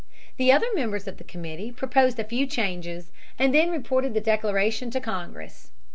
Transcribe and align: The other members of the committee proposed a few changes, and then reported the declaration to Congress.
The 0.37 0.51
other 0.51 0.65
members 0.73 1.07
of 1.07 1.17
the 1.17 1.23
committee 1.23 1.71
proposed 1.71 2.17
a 2.17 2.23
few 2.23 2.47
changes, 2.47 3.11
and 3.37 3.53
then 3.53 3.69
reported 3.69 4.15
the 4.15 4.19
declaration 4.19 4.89
to 4.89 4.99
Congress. 4.99 5.69